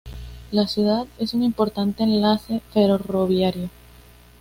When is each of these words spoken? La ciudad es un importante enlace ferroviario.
La 0.49 0.65
ciudad 0.65 1.05
es 1.19 1.35
un 1.35 1.43
importante 1.43 2.01
enlace 2.01 2.63
ferroviario. 2.73 3.69